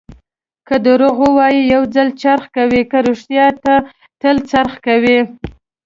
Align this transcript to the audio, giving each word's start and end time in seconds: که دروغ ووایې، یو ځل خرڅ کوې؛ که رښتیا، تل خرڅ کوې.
که 0.67 0.75
دروغ 0.85 1.15
ووایې، 1.23 1.61
یو 1.73 1.83
ځل 1.95 2.09
خرڅ 2.21 2.43
کوې؛ 2.55 2.83
که 2.91 2.97
رښتیا، 3.07 3.45
تل 4.21 4.37
خرڅ 4.49 4.73
کوې. 4.85 5.19